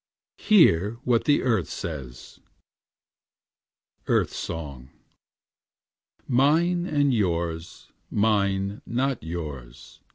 [0.39, 2.39] Hear what the Earth says:
[4.07, 4.89] EARTH SONG
[6.27, 9.99] 'Mine and yours; Mine, not yours.